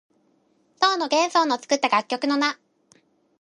[0.79, 2.57] 唐の玄宗の作った楽曲の名。